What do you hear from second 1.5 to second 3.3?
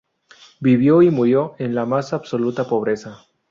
en la más absoluta pobreza.